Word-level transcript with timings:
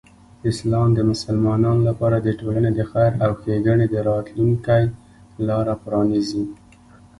اسلام 0.51 0.89
د 0.95 0.99
مسلمانانو 1.11 1.81
لپاره 1.89 2.17
د 2.21 2.27
ټولنې 2.39 2.71
د 2.73 2.81
خیر 2.91 3.11
او 3.25 3.31
ښېګڼې 3.41 3.87
د 3.89 3.95
راتلوونکی 4.09 4.83
لاره 5.47 5.73
پرانیزي. 5.83 6.43